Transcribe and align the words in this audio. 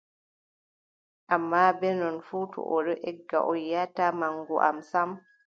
Ammaa, 1.37 1.67
bee 1.79 1.93
non 1.99 2.17
fuu, 2.27 2.43
to 2.53 2.59
o 2.75 2.77
ɗon 2.85 2.99
egga, 3.09 3.39
o 3.51 3.53
yiʼataa 3.65 4.11
maŋgu 4.19 4.55
am 4.67 4.77
sam, 4.91 5.09